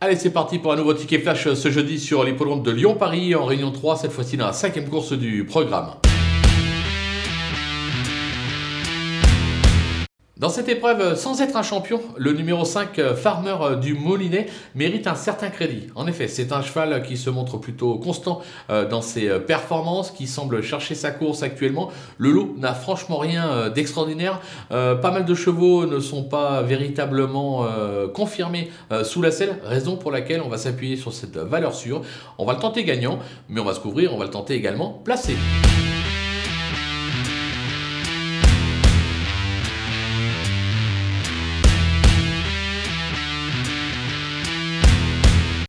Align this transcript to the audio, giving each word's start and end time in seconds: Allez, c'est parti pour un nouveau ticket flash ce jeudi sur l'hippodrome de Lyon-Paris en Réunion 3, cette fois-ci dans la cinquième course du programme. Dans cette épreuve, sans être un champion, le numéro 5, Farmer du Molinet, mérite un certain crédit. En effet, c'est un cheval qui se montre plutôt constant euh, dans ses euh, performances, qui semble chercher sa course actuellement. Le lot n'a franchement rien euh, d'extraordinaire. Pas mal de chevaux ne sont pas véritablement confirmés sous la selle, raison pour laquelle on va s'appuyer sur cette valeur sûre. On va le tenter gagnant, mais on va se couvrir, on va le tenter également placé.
Allez, 0.00 0.14
c'est 0.14 0.30
parti 0.30 0.60
pour 0.60 0.72
un 0.72 0.76
nouveau 0.76 0.94
ticket 0.94 1.18
flash 1.18 1.52
ce 1.54 1.70
jeudi 1.72 1.98
sur 1.98 2.22
l'hippodrome 2.22 2.62
de 2.62 2.70
Lyon-Paris 2.70 3.34
en 3.34 3.44
Réunion 3.44 3.72
3, 3.72 3.96
cette 3.96 4.12
fois-ci 4.12 4.36
dans 4.36 4.46
la 4.46 4.52
cinquième 4.52 4.88
course 4.88 5.12
du 5.12 5.44
programme. 5.44 5.94
Dans 10.38 10.50
cette 10.50 10.68
épreuve, 10.68 11.16
sans 11.16 11.42
être 11.42 11.56
un 11.56 11.64
champion, 11.64 12.00
le 12.16 12.32
numéro 12.32 12.64
5, 12.64 13.00
Farmer 13.16 13.74
du 13.80 13.94
Molinet, 13.94 14.46
mérite 14.76 15.08
un 15.08 15.16
certain 15.16 15.50
crédit. 15.50 15.88
En 15.96 16.06
effet, 16.06 16.28
c'est 16.28 16.52
un 16.52 16.62
cheval 16.62 17.02
qui 17.02 17.16
se 17.16 17.28
montre 17.28 17.58
plutôt 17.58 17.96
constant 17.96 18.40
euh, 18.70 18.88
dans 18.88 19.02
ses 19.02 19.28
euh, 19.28 19.40
performances, 19.40 20.12
qui 20.12 20.28
semble 20.28 20.62
chercher 20.62 20.94
sa 20.94 21.10
course 21.10 21.42
actuellement. 21.42 21.90
Le 22.18 22.30
lot 22.30 22.54
n'a 22.56 22.72
franchement 22.72 23.18
rien 23.18 23.48
euh, 23.48 23.68
d'extraordinaire. 23.68 24.40
Pas 24.68 25.10
mal 25.10 25.24
de 25.24 25.34
chevaux 25.34 25.86
ne 25.86 25.98
sont 25.98 26.22
pas 26.22 26.62
véritablement 26.62 27.66
confirmés 28.14 28.70
sous 29.02 29.22
la 29.22 29.30
selle, 29.30 29.58
raison 29.64 29.96
pour 29.96 30.12
laquelle 30.12 30.40
on 30.40 30.48
va 30.48 30.58
s'appuyer 30.58 30.96
sur 30.96 31.12
cette 31.12 31.36
valeur 31.36 31.74
sûre. 31.74 32.02
On 32.38 32.44
va 32.44 32.54
le 32.54 32.60
tenter 32.60 32.84
gagnant, 32.84 33.18
mais 33.48 33.60
on 33.60 33.64
va 33.64 33.74
se 33.74 33.80
couvrir, 33.80 34.14
on 34.14 34.18
va 34.18 34.24
le 34.24 34.30
tenter 34.30 34.54
également 34.54 35.00
placé. 35.04 35.34